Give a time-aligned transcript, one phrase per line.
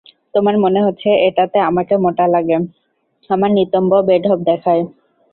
[0.33, 2.57] তোমার মনে হচ্ছে এটাতে আমাকে মোটা লাগে,
[3.29, 4.83] আমার নিতম্ব বেঢপ দেখায়।